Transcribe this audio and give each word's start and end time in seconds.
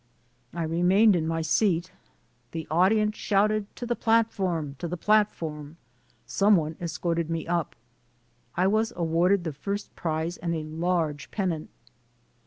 I 0.55 0.63
remained 0.63 1.15
in 1.15 1.27
my 1.27 1.43
seat. 1.43 1.91
The 2.53 2.65
audience 2.71 3.15
shouted, 3.17 3.67
"To 3.75 3.85
the 3.85 3.95
platform, 3.95 4.75
to 4.79 4.87
the 4.87 4.97
platform!" 4.97 5.77
Some 6.25 6.55
one 6.55 6.75
escorted 6.81 7.29
me 7.29 7.45
up. 7.45 7.75
I 8.57 8.65
was 8.65 8.91
awarded 8.95 9.43
the 9.43 9.53
first 9.53 9.95
prize 9.95 10.37
and 10.37 10.55
a 10.55 10.63
large 10.63 11.29
pennant. 11.29 11.69